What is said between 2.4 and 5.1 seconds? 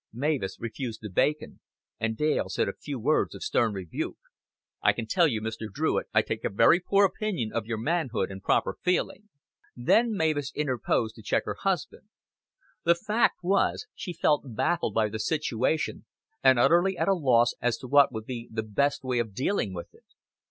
said a few words of stern rebuke. "I can